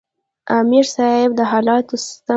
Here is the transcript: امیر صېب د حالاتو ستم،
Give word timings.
امیر 0.57 0.85
صېب 0.93 1.29
د 1.37 1.39
حالاتو 1.51 1.95
ستم، 2.03 2.25